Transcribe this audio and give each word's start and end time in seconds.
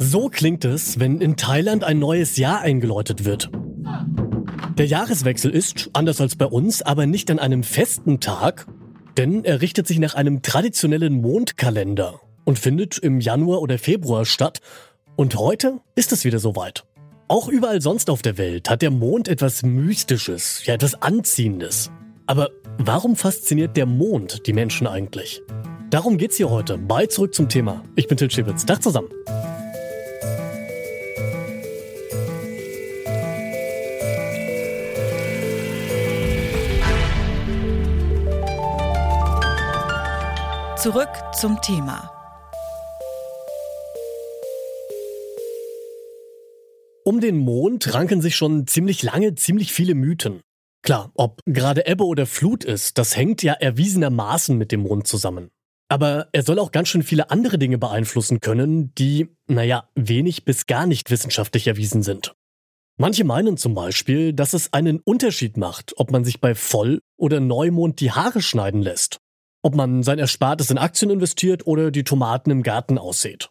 So 0.00 0.28
klingt 0.28 0.64
es, 0.64 0.98
wenn 0.98 1.20
in 1.20 1.36
Thailand 1.36 1.84
ein 1.84 2.00
neues 2.00 2.36
Jahr 2.36 2.60
eingeläutet 2.60 3.24
wird. 3.24 3.50
Der 4.76 4.86
Jahreswechsel 4.86 5.52
ist, 5.52 5.90
anders 5.92 6.20
als 6.20 6.34
bei 6.34 6.46
uns, 6.46 6.82
aber 6.82 7.06
nicht 7.06 7.30
an 7.30 7.38
einem 7.38 7.62
festen 7.62 8.18
Tag, 8.18 8.66
denn 9.16 9.44
er 9.44 9.60
richtet 9.60 9.86
sich 9.86 10.00
nach 10.00 10.14
einem 10.14 10.42
traditionellen 10.42 11.20
Mondkalender 11.20 12.20
und 12.42 12.58
findet 12.58 12.98
im 12.98 13.20
Januar 13.20 13.62
oder 13.62 13.78
Februar 13.78 14.24
statt. 14.24 14.60
Und 15.14 15.36
heute 15.36 15.78
ist 15.94 16.10
es 16.10 16.24
wieder 16.24 16.40
soweit. 16.40 16.84
Auch 17.28 17.46
überall 17.46 17.80
sonst 17.80 18.10
auf 18.10 18.22
der 18.22 18.38
Welt 18.38 18.68
hat 18.68 18.82
der 18.82 18.90
Mond 18.90 19.28
etwas 19.28 19.62
Mystisches, 19.62 20.66
ja 20.66 20.74
etwas 20.74 21.00
Anziehendes. 21.00 21.92
Aber 22.26 22.50
warum 22.78 23.16
fasziniert 23.16 23.76
der 23.76 23.86
Mond 23.86 24.46
die 24.46 24.52
Menschen 24.52 24.86
eigentlich? 24.86 25.42
Darum 25.90 26.18
geht's 26.18 26.36
hier 26.36 26.50
heute 26.50 26.78
bei 26.78 27.06
Zurück 27.06 27.34
zum 27.34 27.48
Thema. 27.48 27.82
Ich 27.96 28.08
bin 28.08 28.16
Til 28.16 28.30
Schibitz. 28.30 28.66
Tag 28.66 28.82
zusammen. 28.82 29.08
Zurück 40.76 41.08
zum 41.32 41.60
Thema. 41.62 42.10
Um 47.04 47.20
den 47.20 47.38
Mond 47.38 47.94
ranken 47.94 48.20
sich 48.20 48.34
schon 48.34 48.66
ziemlich 48.66 49.02
lange 49.02 49.34
ziemlich 49.34 49.72
viele 49.72 49.94
Mythen. 49.94 50.40
Klar, 50.84 51.12
ob 51.14 51.40
gerade 51.46 51.86
Ebbe 51.86 52.04
oder 52.04 52.26
Flut 52.26 52.62
ist, 52.62 52.98
das 52.98 53.16
hängt 53.16 53.42
ja 53.42 53.54
erwiesenermaßen 53.54 54.56
mit 54.58 54.70
dem 54.70 54.80
Mond 54.80 55.06
zusammen. 55.06 55.50
Aber 55.88 56.28
er 56.32 56.42
soll 56.42 56.58
auch 56.58 56.72
ganz 56.72 56.88
schön 56.88 57.02
viele 57.02 57.30
andere 57.30 57.56
Dinge 57.56 57.78
beeinflussen 57.78 58.40
können, 58.40 58.94
die, 58.94 59.28
naja, 59.46 59.88
wenig 59.94 60.44
bis 60.44 60.66
gar 60.66 60.86
nicht 60.86 61.10
wissenschaftlich 61.10 61.66
erwiesen 61.66 62.02
sind. 62.02 62.34
Manche 62.98 63.24
meinen 63.24 63.56
zum 63.56 63.74
Beispiel, 63.74 64.34
dass 64.34 64.52
es 64.52 64.74
einen 64.74 65.00
Unterschied 65.00 65.56
macht, 65.56 65.94
ob 65.96 66.10
man 66.10 66.22
sich 66.22 66.42
bei 66.42 66.54
Voll- 66.54 67.00
oder 67.16 67.40
Neumond 67.40 68.00
die 68.00 68.12
Haare 68.12 68.42
schneiden 68.42 68.82
lässt, 68.82 69.20
ob 69.62 69.74
man 69.74 70.02
sein 70.02 70.18
Erspartes 70.18 70.70
in 70.70 70.76
Aktien 70.76 71.10
investiert 71.10 71.66
oder 71.66 71.90
die 71.92 72.04
Tomaten 72.04 72.50
im 72.50 72.62
Garten 72.62 72.98
aussät. 72.98 73.50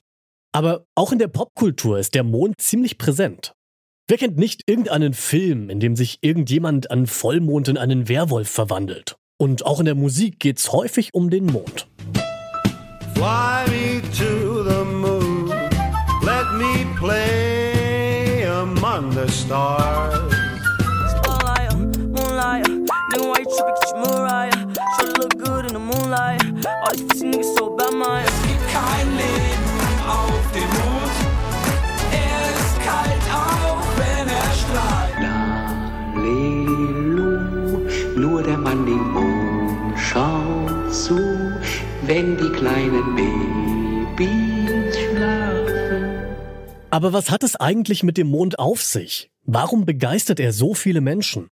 Aber 0.52 0.86
auch 0.94 1.12
in 1.12 1.18
der 1.18 1.30
Popkultur 1.30 1.98
ist 1.98 2.14
der 2.14 2.24
Mond 2.24 2.62
ziemlich 2.62 3.00
präsent. 3.00 3.56
Wer 4.10 4.18
kennt 4.18 4.38
nicht 4.38 4.64
irgendeinen 4.66 5.14
Film, 5.14 5.70
in 5.70 5.80
dem 5.80 5.96
sich 5.96 6.18
irgendjemand 6.20 6.92
an 6.92 7.08
Vollmond 7.08 7.70
in 7.70 7.78
einen 7.78 8.10
Werwolf 8.10 8.50
verwandelt? 8.50 9.16
Und 9.38 9.66
auch 9.66 9.80
in 9.80 9.86
der 9.86 9.96
Musik 9.96 10.42
geht's 10.42 10.74
häufig 10.74 11.14
um 11.14 11.30
den 11.30 11.46
Mond. 11.46 11.88
Fly 13.16 13.64
me 13.70 14.02
to 14.18 14.64
the 14.66 14.84
moon, 14.84 15.48
let 16.22 16.46
me 16.58 16.86
play 17.00 18.44
among 18.46 19.14
the 19.14 19.32
stars. 19.32 20.20
Moonlight, 21.26 21.98
moonlight, 22.10 22.66
then 22.66 23.22
why 23.22 23.40
you 23.40 23.46
tripping, 23.56 24.02
Mariah? 24.02 24.52
Should 25.00 25.18
look 25.18 25.38
good 25.38 25.66
in 25.68 25.74
the 25.74 25.80
moonlight. 25.80 26.44
All 26.66 26.94
these 26.94 27.24
niggas 27.24 27.56
so 27.58 27.70
bad, 27.78 27.94
man. 27.94 28.33
Nur 38.16 38.44
der 38.44 38.58
Mann 38.58 38.88
im 38.88 39.14
Mond 39.14 40.00
schaut 40.00 40.94
zu, 40.94 41.18
wenn 42.04 42.38
die 42.38 42.50
kleinen 42.50 43.16
Babys 43.16 44.98
schlafen. 44.98 46.26
Aber 46.90 47.14
was 47.14 47.32
hat 47.32 47.44
es 47.44 47.56
eigentlich 47.56 48.04
mit 48.04 48.18
dem 48.18 48.28
Mond 48.28 48.60
auf 48.60 48.82
sich? 48.82 49.32
Warum 49.46 49.86
begeistert 49.86 50.40
er 50.40 50.54
so 50.54 50.74
viele 50.74 51.02
Menschen? 51.02 51.48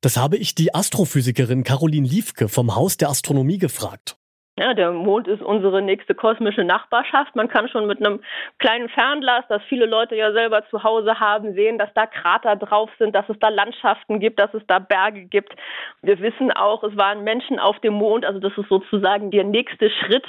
Das 0.00 0.16
habe 0.16 0.36
ich 0.36 0.54
die 0.54 0.74
Astrophysikerin 0.74 1.64
Caroline 1.64 2.06
Liefke 2.06 2.48
vom 2.48 2.74
Haus 2.74 2.96
der 2.96 3.08
Astronomie 3.08 3.58
gefragt. 3.58 4.16
Ja, 4.56 4.72
der 4.72 4.92
Mond 4.92 5.26
ist 5.26 5.42
unsere 5.42 5.82
nächste 5.82 6.14
kosmische 6.14 6.62
Nachbarschaft. 6.62 7.34
Man 7.34 7.48
kann 7.48 7.68
schon 7.68 7.88
mit 7.88 7.98
einem 7.98 8.20
kleinen 8.60 8.88
Fernglas, 8.88 9.44
das 9.48 9.60
viele 9.68 9.84
Leute 9.84 10.14
ja 10.14 10.30
selber 10.32 10.64
zu 10.70 10.84
Hause 10.84 11.18
haben, 11.18 11.54
sehen, 11.54 11.76
dass 11.76 11.92
da 11.94 12.06
Krater 12.06 12.54
drauf 12.54 12.88
sind, 13.00 13.16
dass 13.16 13.28
es 13.28 13.36
da 13.40 13.48
Landschaften 13.48 14.20
gibt, 14.20 14.38
dass 14.38 14.54
es 14.54 14.62
da 14.68 14.78
Berge 14.78 15.24
gibt. 15.24 15.56
Wir 16.02 16.20
wissen 16.20 16.52
auch, 16.52 16.84
es 16.84 16.96
waren 16.96 17.24
Menschen 17.24 17.58
auf 17.58 17.80
dem 17.80 17.94
Mond. 17.94 18.24
Also 18.24 18.38
das 18.38 18.56
ist 18.56 18.68
sozusagen 18.68 19.32
der 19.32 19.42
nächste 19.42 19.90
Schritt, 19.90 20.26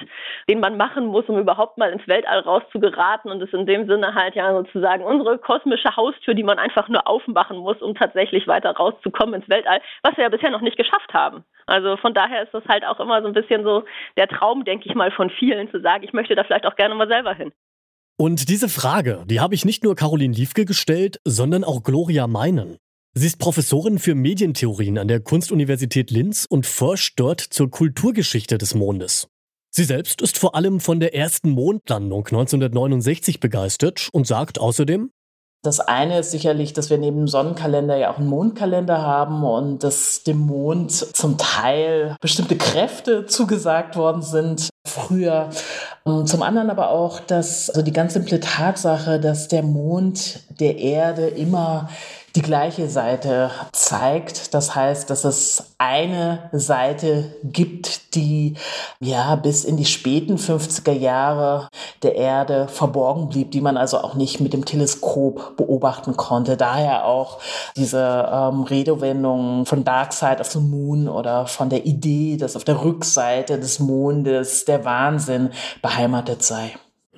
den 0.50 0.60
man 0.60 0.76
machen 0.76 1.06
muss, 1.06 1.26
um 1.26 1.38
überhaupt 1.38 1.78
mal 1.78 1.92
ins 1.92 2.08
Weltall 2.08 2.40
rauszugeraten. 2.40 3.30
Und 3.30 3.44
ist 3.44 3.54
in 3.54 3.68
dem 3.68 3.86
Sinne 3.86 4.16
halt 4.16 4.34
ja 4.34 4.52
sozusagen 4.54 5.04
unsere 5.04 5.38
kosmische 5.38 5.96
Haustür, 5.96 6.34
die 6.34 6.42
man 6.42 6.58
einfach 6.58 6.90
nur 6.90 7.08
aufmachen 7.08 7.58
muss, 7.60 7.80
um 7.80 7.94
tatsächlich 7.94 8.48
weiter 8.48 8.72
rauszukommen 8.72 9.36
ins 9.36 9.50
Weltall, 9.50 9.82
was 10.02 10.18
wir 10.18 10.24
ja 10.24 10.30
bisher 10.30 10.50
noch 10.50 10.62
nicht 10.62 10.78
geschafft 10.78 11.14
haben. 11.14 11.46
Also 11.66 11.98
von 11.98 12.14
daher 12.14 12.44
ist 12.44 12.54
das 12.54 12.66
halt 12.66 12.86
auch 12.86 13.00
immer 13.00 13.22
so 13.22 13.28
ein 13.28 13.34
bisschen 13.34 13.64
so 13.64 13.84
der 14.18 14.28
Traum, 14.28 14.66
denke 14.66 14.88
ich 14.88 14.96
mal, 14.96 15.12
von 15.12 15.30
vielen 15.30 15.70
zu 15.72 15.82
sagen, 15.82 16.04
ich 16.04 16.14
möchte 16.14 16.36
da 16.36 16.44
vielleicht 16.44 16.66
auch 16.66 16.76
gerne 16.76 16.96
mal 16.96 17.08
selber 17.08 17.34
hin. 17.34 17.52
Und 18.18 18.50
diese 18.50 18.70
Frage, 18.70 19.24
die 19.26 19.40
habe 19.40 19.56
ich 19.56 19.66
nicht 19.66 19.84
nur 19.84 19.96
Caroline 19.96 20.34
Liefke 20.34 20.66
gestellt, 20.66 21.20
sondern 21.26 21.64
auch 21.64 21.84
Gloria 21.84 22.28
Meinen. 22.28 22.78
Sie 23.14 23.28
ist 23.28 23.40
Professorin 23.40 23.98
für 23.98 24.16
Medientheorien 24.16 24.98
an 24.98 25.08
der 25.08 25.22
Kunstuniversität 25.22 26.12
Linz 26.12 26.46
und 26.50 26.66
forscht 26.66 27.20
dort 27.20 27.40
zur 27.40 27.72
Kulturgeschichte 27.72 28.58
des 28.58 28.76
Mondes. 28.76 29.28
Sie 29.72 29.84
selbst 29.84 30.22
ist 30.22 30.38
vor 30.38 30.56
allem 30.56 30.80
von 30.80 31.02
der 31.02 31.14
ersten 31.14 31.50
Mondlandung 31.50 32.26
1969 32.26 33.42
begeistert 33.42 34.10
und 34.14 34.26
sagt 34.26 34.60
außerdem, 34.60 35.12
das 35.66 35.80
eine 35.80 36.20
ist 36.20 36.32
sicherlich, 36.32 36.74
dass 36.74 36.90
wir 36.90 36.98
neben 36.98 37.18
dem 37.18 37.28
Sonnenkalender 37.28 37.98
ja 37.98 38.12
auch 38.12 38.18
einen 38.18 38.28
Mondkalender 38.28 39.02
haben 39.02 39.44
und 39.44 39.84
dass 39.84 40.24
dem 40.24 40.40
Mond 40.40 40.92
zum 40.92 41.38
Teil 41.38 42.16
bestimmte 42.22 42.56
Kräfte 42.58 43.26
zugesagt 43.26 43.96
worden 43.96 44.22
sind 44.22 44.70
früher. 44.86 45.50
Zum 46.26 46.44
anderen 46.44 46.70
aber 46.70 46.90
auch, 46.90 47.20
dass 47.20 47.70
also 47.70 47.82
die 47.82 47.92
ganz 47.92 48.14
simple 48.14 48.40
Tatsache, 48.40 49.20
dass 49.20 49.48
der 49.48 49.64
Mond 49.64 50.42
der 50.60 50.78
Erde 50.78 51.28
immer 51.28 51.90
die 52.36 52.42
gleiche 52.42 52.90
Seite 52.90 53.50
zeigt. 53.72 54.54
Das 54.54 54.76
heißt, 54.76 55.10
dass 55.10 55.24
es 55.24 55.76
eine 55.78 56.50
Seite 56.52 57.34
gibt, 57.44 58.14
die 58.16 58.56
ja 59.00 59.36
bis 59.36 59.64
in 59.64 59.78
die 59.78 59.86
späten 59.86 60.36
50er 60.36 60.92
Jahre 60.92 61.70
der 62.04 62.16
Erde 62.16 62.68
verborgen 62.68 63.30
blieb, 63.30 63.52
die 63.52 63.62
man 63.62 63.78
also 63.78 64.00
auch 64.00 64.16
nicht 64.16 64.42
mit 64.42 64.52
dem 64.52 64.66
Teleskop 64.66 65.56
beobachten 65.56 66.18
konnte. 66.18 66.58
Daher 66.58 67.06
auch 67.06 67.40
diese 67.78 68.30
ähm, 68.32 68.64
Redewendung 68.64 69.66
von 69.66 69.86
Dark 69.86 70.12
Side 70.12 70.40
of 70.40 70.52
the 70.52 70.60
Moon 70.60 71.08
oder 71.08 71.48
von 71.48 71.70
der 71.70 71.86
Idee, 71.86 72.36
dass 72.38 72.58
auf 72.58 72.66
der 72.66 72.84
Rückseite 72.84 73.58
des 73.60 73.80
Mondes 73.80 74.66
der 74.66 74.84
Wahnsinn 74.84 75.52
beheimatet 75.82 76.44
sei. 76.44 76.74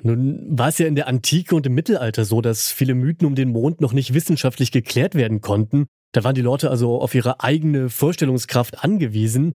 Nun 0.07 0.45
war 0.57 0.69
es 0.69 0.77
ja 0.77 0.87
in 0.87 0.95
der 0.95 1.09
Antike 1.09 1.53
und 1.53 1.65
im 1.65 1.73
Mittelalter 1.73 2.23
so, 2.23 2.39
dass 2.39 2.71
viele 2.71 2.95
Mythen 2.95 3.27
um 3.27 3.35
den 3.35 3.49
Mond 3.49 3.81
noch 3.81 3.91
nicht 3.91 4.13
wissenschaftlich 4.13 4.71
geklärt 4.71 5.15
werden 5.15 5.41
konnten. 5.41 5.87
Da 6.13 6.23
waren 6.23 6.33
die 6.33 6.41
Leute 6.41 6.69
also 6.69 7.01
auf 7.01 7.13
ihre 7.13 7.41
eigene 7.41 7.89
Vorstellungskraft 7.89 8.85
angewiesen. 8.85 9.51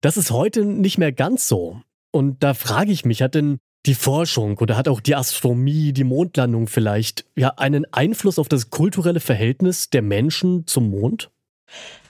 Das 0.00 0.16
ist 0.16 0.30
heute 0.30 0.64
nicht 0.64 0.98
mehr 0.98 1.10
ganz 1.10 1.48
so. 1.48 1.82
Und 2.12 2.44
da 2.44 2.54
frage 2.54 2.92
ich 2.92 3.04
mich, 3.04 3.22
hat 3.22 3.34
denn 3.34 3.58
die 3.86 3.94
Forschung 3.94 4.58
oder 4.58 4.76
hat 4.76 4.86
auch 4.86 5.00
die 5.00 5.16
Astronomie, 5.16 5.92
die 5.92 6.04
Mondlandung 6.04 6.68
vielleicht 6.68 7.24
ja 7.36 7.54
einen 7.56 7.84
Einfluss 7.92 8.38
auf 8.38 8.48
das 8.48 8.70
kulturelle 8.70 9.18
Verhältnis 9.18 9.90
der 9.90 10.02
Menschen 10.02 10.64
zum 10.68 10.90
Mond? 10.90 11.28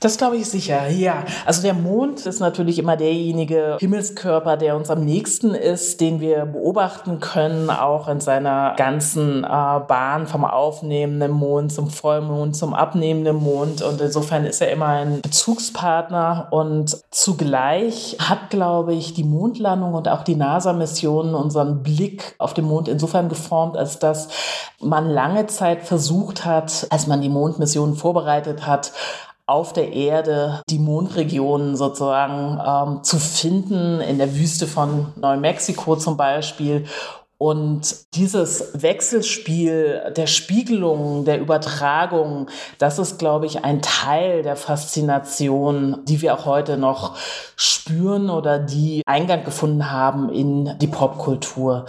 Das 0.01 0.17
glaube 0.17 0.37
ich 0.37 0.49
sicher, 0.49 0.89
ja. 0.89 1.25
Also 1.45 1.63
der 1.63 1.75
Mond 1.75 2.25
ist 2.25 2.39
natürlich 2.39 2.79
immer 2.79 2.97
derjenige 2.97 3.79
Himmelskörper, 3.81 4.57
der 4.57 4.77
uns 4.77 4.91
am 4.91 5.05
nächsten 5.05 5.55
ist, 5.55 6.01
den 6.01 6.21
wir 6.21 6.47
beobachten 6.47 7.19
können, 7.19 7.69
auch 7.69 8.06
in 8.06 8.21
seiner 8.21 8.75
ganzen 8.77 9.43
äh, 9.43 9.47
Bahn 9.47 10.29
vom 10.29 10.44
aufnehmenden 10.44 11.32
Mond 11.32 11.73
zum 11.73 11.91
Vollmond, 11.91 12.55
zum 12.55 12.75
abnehmenden 12.75 13.37
Mond. 13.37 13.82
Und 13.82 14.00
insofern 14.00 14.44
ist 14.44 14.61
er 14.61 14.71
immer 14.71 14.87
ein 14.87 15.21
Bezugspartner. 15.21 16.47
Und 16.53 17.00
zugleich 17.11 18.19
hat, 18.21 18.50
glaube 18.50 18.94
ich, 18.94 19.15
die 19.15 19.25
Mondlandung 19.25 19.94
und 19.94 20.09
auch 20.09 20.23
die 20.23 20.37
NASA-Mission 20.37 21.35
unseren 21.35 21.82
Blick 21.82 22.37
auf 22.38 22.55
den 22.55 22.67
Mond 22.67 22.87
insofern 22.87 23.29
geformt, 23.29 23.77
als 23.77 23.99
dass 23.99 24.29
man 24.81 25.09
lange 25.09 25.49
Zeit 25.49 25.82
versucht 25.82 26.44
hat, 26.44 26.87
als 26.91 27.09
man 27.09 27.21
die 27.21 27.29
Mondmission 27.29 27.97
vorbereitet 27.97 28.65
hat, 28.65 28.93
auf 29.49 29.73
der 29.73 29.93
Erde 29.93 30.62
die 30.69 30.79
Mondregionen 30.79 31.75
sozusagen 31.77 32.61
ähm, 32.65 33.03
zu 33.03 33.19
finden, 33.19 34.00
in 34.00 34.19
der 34.19 34.37
Wüste 34.37 34.67
von 34.67 35.12
Neumexiko 35.17 35.97
zum 35.97 36.17
Beispiel, 36.17 36.85
Und 37.39 38.15
dieses 38.15 38.83
Wechselspiel 38.83 40.12
der 40.17 40.27
Spiegelung, 40.27 41.25
der 41.25 41.41
Übertragung, 41.41 42.49
das 42.79 42.99
ist, 42.99 43.19
glaube 43.21 43.47
ich, 43.47 43.65
ein 43.65 43.81
Teil 43.81 44.43
der 44.43 44.56
Faszination, 44.56 46.01
die 46.05 46.21
wir 46.21 46.35
auch 46.35 46.47
heute 46.47 46.77
noch 46.77 47.17
spüren 47.55 48.29
oder 48.29 48.59
die 48.59 49.03
Eingang 49.06 49.44
gefunden 49.44 49.91
haben 49.91 50.31
in 50.31 50.77
die 50.79 50.89
Popkultur 50.89 51.87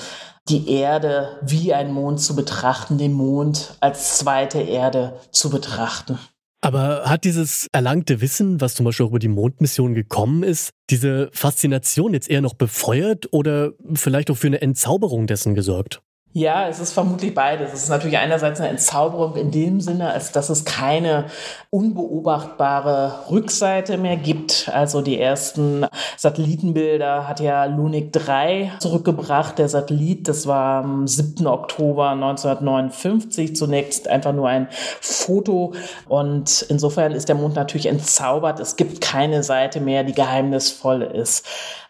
die 0.50 0.72
Erde 0.72 1.40
wie 1.42 1.74
ein 1.74 1.92
Mond 1.94 2.22
zu 2.22 2.36
betrachten, 2.36 2.98
den 2.98 3.14
Mond 3.14 3.76
als 3.82 4.18
zweite 4.18 4.60
Erde 4.62 5.20
zu 5.32 5.50
betrachten. 5.50 6.20
Aber 6.62 7.06
hat 7.06 7.24
dieses 7.24 7.68
erlangte 7.72 8.20
Wissen, 8.20 8.60
was 8.60 8.76
zum 8.76 8.86
Beispiel 8.86 9.06
auch 9.06 9.12
über 9.12 9.20
die 9.20 9.30
Mondmission 9.30 9.94
gekommen 9.94 10.44
ist, 10.44 10.72
diese 10.90 11.30
Faszination 11.32 12.14
jetzt 12.14 12.30
eher 12.30 12.42
noch 12.42 12.54
befeuert 12.54 13.32
oder 13.32 13.72
vielleicht 13.94 14.30
auch 14.30 14.38
für 14.38 14.48
eine 14.48 14.62
Entzauberung 14.62 15.26
dessen 15.26 15.56
gesorgt? 15.56 16.02
Ja, 16.32 16.68
es 16.68 16.80
ist 16.80 16.94
vermutlich 16.94 17.34
beides. 17.34 17.74
Es 17.74 17.84
ist 17.84 17.90
natürlich 17.90 18.20
einerseits 18.20 18.60
eine 18.60 18.70
Entzauberung 18.70 19.36
in 19.36 19.50
dem 19.50 19.82
Sinne, 19.82 20.14
als 20.14 20.32
dass 20.32 20.50
es 20.50 20.64
keine 20.64 21.26
unbeobachtbare 21.72 23.32
Rückseite 23.32 23.98
mehr 23.98 24.16
gibt. 24.16 24.70
Also 24.72 25.02
die 25.02 25.20
ersten 25.20 25.88
Satellitenbilder 26.18 27.28
hat 27.28 27.40
ja 27.40 27.66
Lunik 27.66 28.14
3 28.14 28.74
zurückgebracht. 28.78 29.58
Der 29.58 29.70
Satellit, 29.70 30.28
das 30.28 30.46
war 30.46 30.84
am 30.84 31.08
7. 31.08 31.48
Oktober 31.48 32.10
1959 32.10 33.56
zunächst 33.56 34.08
einfach 34.08 34.32
nur 34.32 34.50
ein 34.50 34.68
Foto. 35.02 35.74
Und 36.08 36.64
insofern 36.70 37.14
ist 37.14 37.28
der 37.28 37.38
Mond 37.38 37.56
natürlich 37.56 37.88
entzaubert. 37.88 38.60
Es 38.60 38.76
gibt 38.76 39.02
keine 39.02 39.42
Seite 39.42 39.80
mehr, 39.80 40.04
die 40.04 40.14
geheimnisvoll 40.14 41.02
ist. 41.02 41.44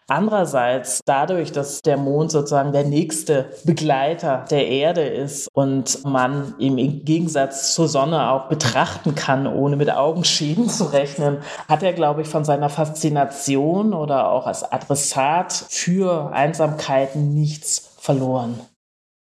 Andererseits 0.09 1.01
dadurch, 1.05 1.51
dass 1.51 1.81
der 1.81 1.97
Mond 1.97 2.31
sozusagen 2.31 2.71
der 2.71 2.83
nächste 2.83 3.51
Begleiter 3.63 4.45
der 4.49 4.67
Erde 4.67 5.03
ist 5.03 5.47
und 5.53 6.03
man 6.03 6.55
im 6.59 7.05
Gegensatz 7.05 7.75
zur 7.75 7.87
Sonne 7.87 8.31
auch 8.31 8.49
betrachten 8.49 9.13
kann, 9.13 9.45
ohne 9.45 9.75
mit 9.75 9.91
Augenschäden 9.91 10.67
zu 10.67 10.85
rechnen, 10.85 11.37
hat 11.67 11.83
er, 11.83 11.93
glaube 11.93 12.23
ich, 12.23 12.27
von 12.27 12.43
seiner 12.43 12.69
Faszination 12.69 13.93
oder 13.93 14.31
auch 14.31 14.47
als 14.47 14.63
Adressat 14.63 15.53
für 15.69 16.31
Einsamkeiten 16.33 17.33
nichts 17.35 17.95
verloren. 17.99 18.59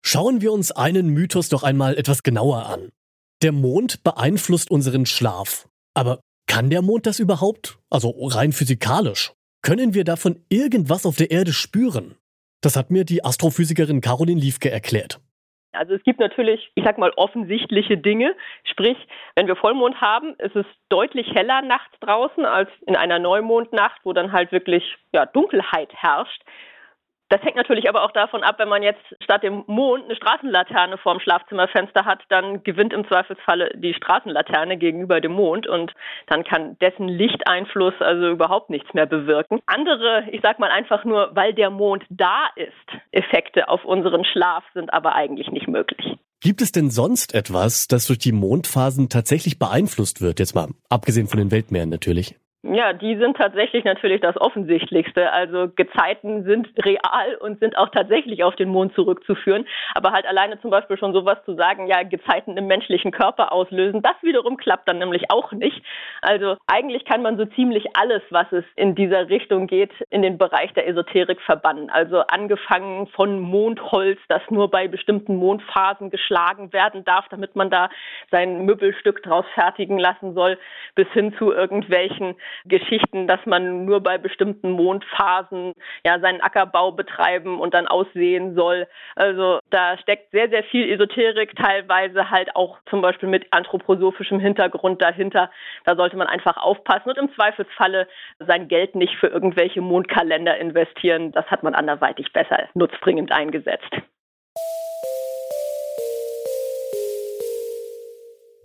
Schauen 0.06 0.40
wir 0.40 0.54
uns 0.54 0.72
einen 0.72 1.10
Mythos 1.10 1.50
doch 1.50 1.64
einmal 1.64 1.98
etwas 1.98 2.24
genauer 2.24 2.68
an. 2.68 2.90
Der 3.42 3.52
Mond 3.52 4.04
beeinflusst 4.04 4.72
unseren 4.72 5.06
Schlaf. 5.06 5.68
Aber 5.94 6.22
kann 6.48 6.70
der 6.70 6.82
Mond 6.82 7.06
das 7.06 7.20
überhaupt? 7.20 7.78
Also 7.90 8.16
rein 8.28 8.54
physikalisch? 8.54 9.34
Können 9.62 9.94
wir 9.94 10.04
davon 10.04 10.44
irgendwas 10.50 11.06
auf 11.06 11.18
der 11.18 11.32
Erde 11.32 11.52
spüren? 11.52 12.16
Das 12.62 12.76
hat 12.76 12.92
mir 12.92 13.04
die 13.04 13.24
Astrophysikerin 13.24 14.02
Caroline 14.02 14.40
Liefke 14.40 14.70
erklärt. 14.70 15.20
Also 15.72 15.94
es 15.94 16.04
gibt 16.04 16.20
natürlich, 16.20 16.72
ich 16.76 16.84
sag 16.84 16.98
mal, 16.98 17.12
offensichtliche 17.16 17.98
Dinge. 17.98 18.36
Sprich, 18.64 18.98
wenn 19.36 19.48
wir 19.48 19.56
Vollmond 19.56 20.02
haben, 20.02 20.34
ist 20.40 20.56
es 20.56 20.66
deutlich 20.90 21.28
heller 21.34 21.62
nachts 21.62 21.94
draußen 22.00 22.44
als 22.46 22.70
in 22.88 22.96
einer 22.96 23.20
Neumondnacht, 23.20 24.00
wo 24.04 24.14
dann 24.14 24.32
halt 24.32 24.52
wirklich 24.52 24.84
ja, 25.14 25.26
Dunkelheit 25.26 25.94
herrscht. 25.94 26.42
Das 27.30 27.44
hängt 27.44 27.56
natürlich 27.56 27.88
aber 27.88 28.04
auch 28.04 28.12
davon 28.12 28.44
ab, 28.44 28.56
wenn 28.58 28.70
man 28.70 28.82
jetzt 28.82 29.04
statt 29.22 29.44
dem 29.44 29.64
Mond 29.68 30.06
eine 30.06 30.16
Straßenlaterne 30.16 30.98
vorm 30.98 31.20
Schlafzimmerfenster 31.20 32.04
hat, 32.04 32.24
dann 32.30 32.64
gewinnt 32.64 32.92
im 32.92 33.08
Zweifelsfalle 33.08 33.70
die 33.76 33.94
Straßenlaterne 33.94 34.78
gegenüber 34.78 35.22
dem 35.22 35.34
Mond 35.34 35.68
und 35.68 35.94
dann 36.26 36.44
kann 36.44 36.78
dessen 36.80 37.08
Lichteinfluss 37.08 37.94
also 38.00 38.30
überhaupt 38.30 38.72
nichts 38.72 38.92
mehr 38.96 39.06
bewirken. 39.06 39.60
Andere, 39.68 40.24
ich 40.32 40.42
sag 40.42 40.58
mal 40.58 40.72
einfach 40.72 41.06
nur, 41.06 41.30
weil 41.36 41.54
der 41.54 41.70
Mond 41.70 42.04
da 42.10 42.48
ist, 42.56 42.74
Effekte 43.12 43.70
auf 43.70 43.86
unseren 43.86 44.26
Schlaf 44.26 44.64
sind 44.74 44.92
aber 44.92 45.14
eigentlich 45.14 45.52
nicht 45.52 45.68
möglich. 45.68 46.18
Gibt 46.42 46.62
es 46.62 46.72
denn 46.72 46.90
sonst 46.90 47.36
etwas, 47.36 47.88
das 47.88 48.08
durch 48.08 48.18
die 48.18 48.32
Mondphasen 48.32 49.10
tatsächlich 49.10 49.60
beeinflusst 49.60 50.22
wird? 50.22 50.40
Jetzt 50.40 50.56
mal 50.56 50.70
abgesehen 50.90 51.28
von 51.28 51.38
den 51.38 51.52
Weltmeeren 51.52 51.90
natürlich. 51.90 52.36
Ja, 52.62 52.92
die 52.92 53.16
sind 53.16 53.38
tatsächlich 53.38 53.86
natürlich 53.86 54.20
das 54.20 54.36
Offensichtlichste. 54.36 55.32
Also 55.32 55.70
Gezeiten 55.74 56.44
sind 56.44 56.68
real 56.84 57.36
und 57.40 57.58
sind 57.62 57.78
auch 57.78 57.88
tatsächlich 57.88 58.44
auf 58.44 58.54
den 58.58 58.68
Mond 58.68 58.94
zurückzuführen. 58.96 59.66
Aber 59.96 60.12
halt 60.12 60.28
alleine 60.28 60.60
zum 60.60 60.70
Beispiel 60.70 60.98
schon 60.98 61.14
sowas 61.14 61.38
zu 61.46 61.56
sagen, 61.56 61.88
ja, 61.88 62.04
Gezeiten 62.04 62.58
im 62.58 62.68
menschlichen 62.68 63.12
Körper 63.12 63.54
auslösen, 63.54 64.02
das 64.02 64.16
wiederum 64.24 64.58
klappt 64.58 64.90
dann 64.90 64.98
nämlich 64.98 65.32
auch 65.32 65.54
nicht. 65.54 65.82
Also 66.22 66.58
eigentlich 66.68 67.06
kann 67.06 67.22
man 67.22 67.38
so 67.38 67.46
ziemlich 67.46 67.96
alles, 67.96 68.22
was 68.30 68.52
es 68.52 68.66
in 68.76 68.94
dieser 68.94 69.30
Richtung 69.30 69.68
geht, 69.68 69.94
in 70.10 70.22
den 70.22 70.38
Bereich 70.38 70.74
der 70.74 70.86
Esoterik 70.86 71.40
verbannen. 71.40 71.90
Also 71.90 72.24
angefangen 72.28 73.08
von 73.08 73.40
Mondholz, 73.40 74.20
das 74.28 74.42
nur 74.50 74.70
bei 74.70 74.90
bestimmten 74.90 75.38
Mondphasen 75.38 76.10
geschlagen 76.10 76.74
werden 76.74 77.06
darf, 77.06 77.26
damit 77.30 77.56
man 77.56 77.70
da 77.70 77.90
sein 78.32 78.66
Möbelstück 78.66 79.24
draus 79.24 79.46
fertigen 79.54 79.98
lassen 79.98 80.34
soll, 80.34 80.58
bis 80.96 81.08
hin 81.14 81.34
zu 81.38 81.54
irgendwelchen 81.54 82.36
Geschichten, 82.66 83.28
dass 83.28 83.40
man 83.46 83.86
nur 83.86 84.02
bei 84.02 84.18
bestimmten 84.18 84.72
Mondphasen 84.72 85.74
ja 86.06 86.20
seinen 86.20 86.42
Ackerbau 86.42 86.92
betreiben 86.92 87.60
und 87.60 87.74
dann 87.74 87.88
aussehen 87.88 88.56
soll. 88.56 88.88
Also 89.16 89.60
da 89.70 89.98
steckt 89.98 90.32
sehr, 90.32 90.50
sehr 90.50 90.64
viel 90.64 90.90
Esoterik, 90.92 91.56
teilweise 91.56 92.30
halt 92.30 92.56
auch 92.56 92.78
zum 92.90 93.02
Beispiel 93.02 93.30
mit 93.30 93.48
anthroposophischem 93.52 94.40
Hintergrund 94.40 95.02
dahinter. 95.02 95.50
Da 95.86 95.96
sollte 95.96 96.18
man 96.18 96.28
einfach 96.28 96.58
aufpassen 96.58 97.10
und 97.10 97.18
im 97.18 97.34
Zweifelsfalle 97.34 98.08
sein 98.40 98.68
Geld 98.68 98.96
nicht 98.96 99.16
für 99.16 99.28
irgendwelche 99.28 99.82
Mondkalender 99.82 100.58
investieren. 100.58 101.32
Das 101.32 101.46
hat 101.48 101.64
man 101.64 101.76
anderweitig 101.76 102.32
besser 102.34 102.68
nutzbringend 102.74 103.32
eingesetzt. 103.32 103.96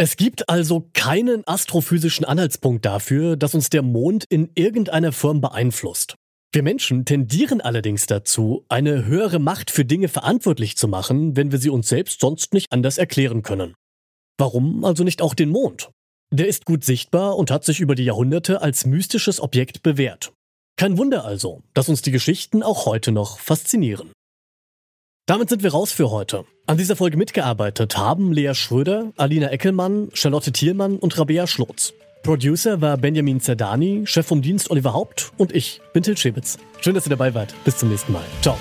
Es 0.04 0.18
gibt 0.18 0.50
also 0.50 0.90
keinen 0.92 1.46
astrophysischen 1.46 2.26
Anhaltspunkt 2.26 2.84
dafür, 2.84 3.38
dass 3.38 3.54
uns 3.54 3.70
der 3.70 3.80
Mond 3.80 4.26
in 4.28 4.50
irgendeiner 4.54 5.12
Form 5.12 5.40
beeinflusst. 5.40 6.16
Wir 6.52 6.62
Menschen 6.62 7.06
tendieren 7.06 7.62
allerdings 7.62 8.04
dazu, 8.04 8.66
eine 8.68 9.06
höhere 9.06 9.38
Macht 9.38 9.70
für 9.70 9.86
Dinge 9.86 10.08
verantwortlich 10.08 10.76
zu 10.76 10.88
machen, 10.88 11.38
wenn 11.38 11.52
wir 11.52 11.58
sie 11.58 11.70
uns 11.70 11.88
selbst 11.88 12.20
sonst 12.20 12.52
nicht 12.52 12.70
anders 12.70 12.98
erklären 12.98 13.42
können. 13.42 13.72
Warum 14.36 14.84
also 14.84 15.04
nicht 15.04 15.22
auch 15.22 15.32
den 15.32 15.48
Mond? 15.48 15.88
Der 16.30 16.48
ist 16.48 16.66
gut 16.66 16.84
sichtbar 16.84 17.38
und 17.38 17.50
hat 17.50 17.64
sich 17.64 17.80
über 17.80 17.94
die 17.94 18.04
Jahrhunderte 18.04 18.60
als 18.60 18.84
mystisches 18.84 19.40
Objekt 19.40 19.82
bewährt. 19.82 20.34
Kein 20.76 20.98
Wunder 20.98 21.24
also, 21.24 21.62
dass 21.72 21.88
uns 21.88 22.02
die 22.02 22.12
Geschichten 22.12 22.62
auch 22.62 22.84
heute 22.84 23.10
noch 23.10 23.38
faszinieren. 23.38 24.12
Damit 25.26 25.48
sind 25.48 25.62
wir 25.62 25.72
raus 25.72 25.90
für 25.90 26.10
heute. 26.10 26.44
An 26.66 26.76
dieser 26.76 26.96
Folge 26.96 27.16
mitgearbeitet 27.16 27.96
haben 27.96 28.30
Lea 28.30 28.52
Schröder, 28.52 29.10
Alina 29.16 29.48
Eckelmann, 29.48 30.10
Charlotte 30.12 30.52
Thielmann 30.52 30.98
und 30.98 31.18
Rabea 31.18 31.46
Schlotz. 31.46 31.94
Producer 32.22 32.82
war 32.82 32.98
Benjamin 32.98 33.40
Zerdani, 33.40 34.02
Chef 34.04 34.26
vom 34.26 34.42
Dienst 34.42 34.70
Oliver 34.70 34.92
Haupt 34.92 35.32
und 35.38 35.54
ich 35.54 35.80
bin 35.94 36.02
Til 36.02 36.18
Schäbitz. 36.18 36.58
Schön, 36.82 36.94
dass 36.94 37.06
ihr 37.06 37.10
dabei 37.10 37.32
wart. 37.32 37.54
Bis 37.64 37.78
zum 37.78 37.88
nächsten 37.88 38.12
Mal. 38.12 38.24
Ciao. 38.42 38.58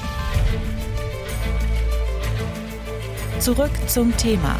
Zurück 3.39 3.71
zum 3.87 4.15
Thema 4.15 4.57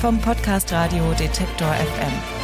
vom 0.00 0.20
Podcast 0.20 0.72
Radio 0.72 1.12
Detektor 1.12 1.68
FM. 1.68 2.39